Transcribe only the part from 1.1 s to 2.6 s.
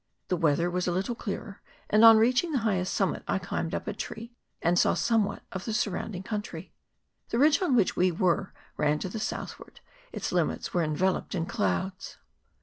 clearer, and on reaching the